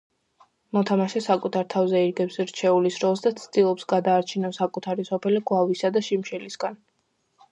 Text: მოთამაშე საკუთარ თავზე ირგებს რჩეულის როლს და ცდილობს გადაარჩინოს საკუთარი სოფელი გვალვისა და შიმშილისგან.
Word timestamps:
მოთამაშე 0.75 1.19
საკუთარ 1.25 1.67
თავზე 1.73 1.99
ირგებს 2.05 2.37
რჩეულის 2.51 2.97
როლს 3.03 3.21
და 3.27 3.33
ცდილობს 3.41 3.87
გადაარჩინოს 3.93 4.59
საკუთარი 4.61 5.05
სოფელი 5.13 5.43
გვალვისა 5.51 5.95
და 5.99 6.05
შიმშილისგან. 6.11 6.81